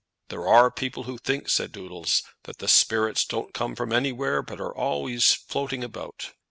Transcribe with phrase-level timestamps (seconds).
[0.29, 4.59] "There are people who think," said Doodles, "that the spirits don't come from anywhere, but
[4.59, 6.31] are always floating about."